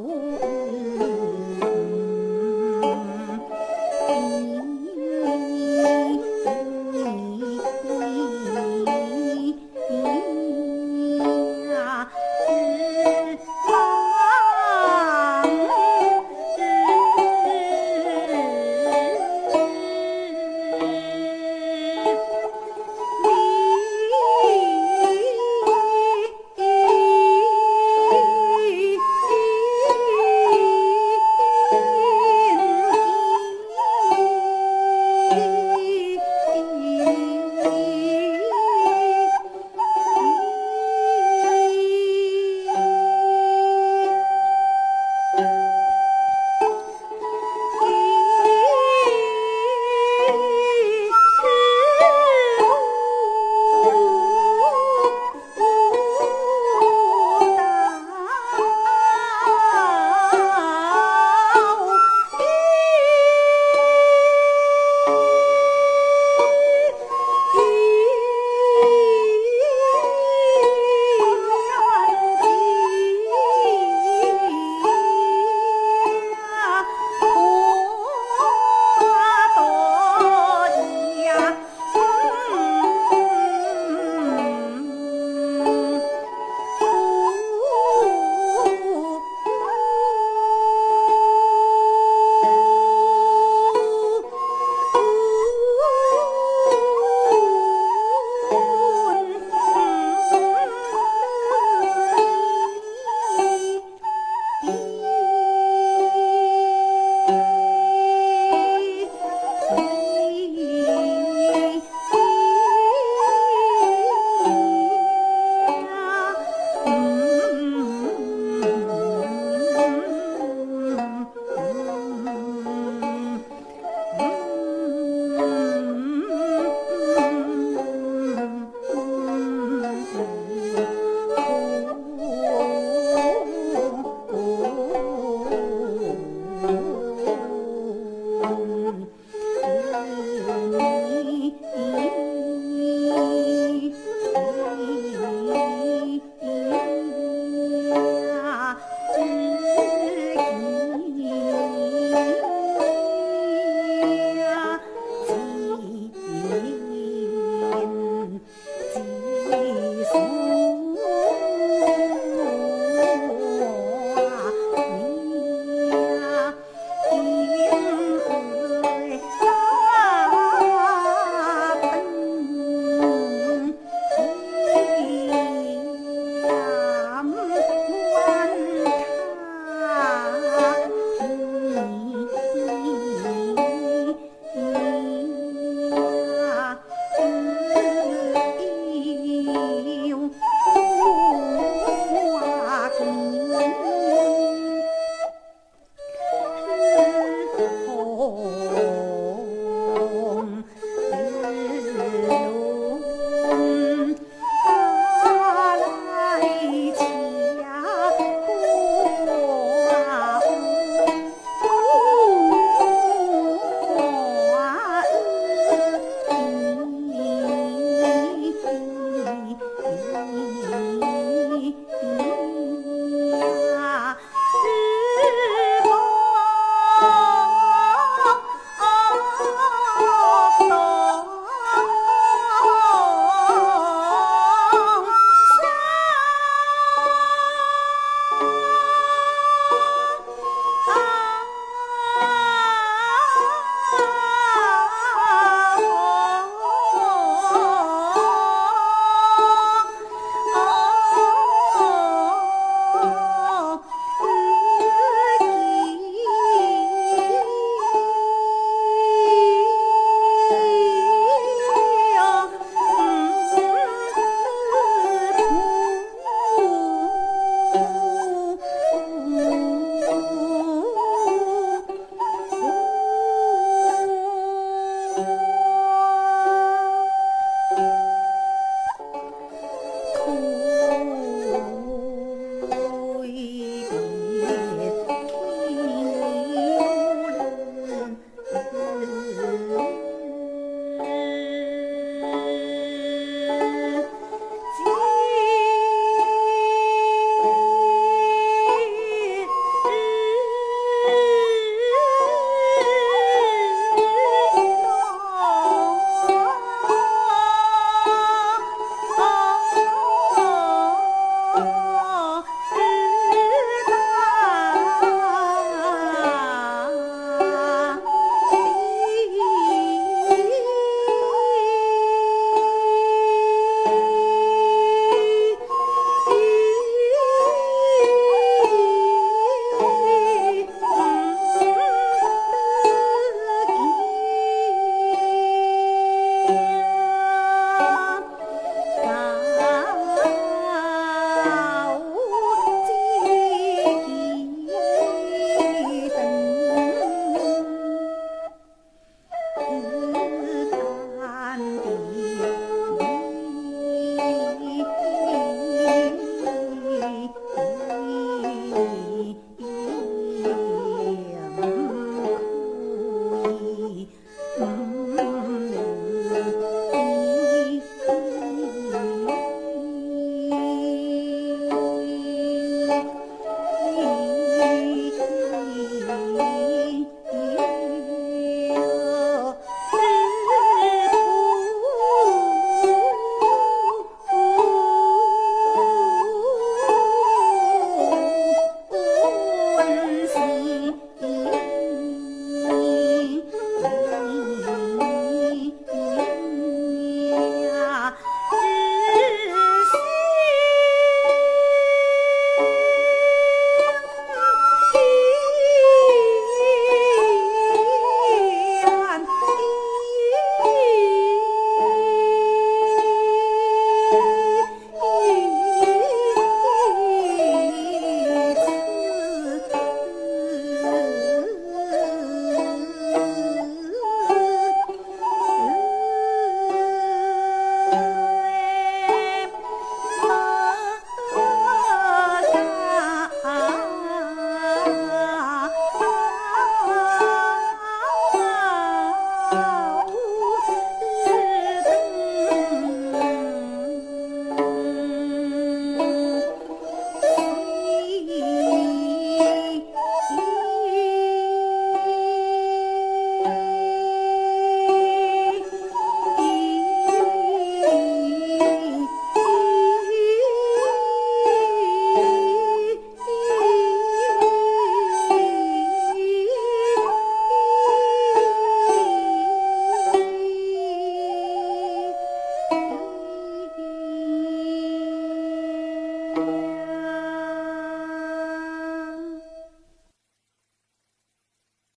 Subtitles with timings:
[0.00, 0.49] 呜